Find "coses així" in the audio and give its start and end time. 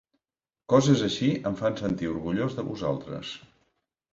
0.73-1.29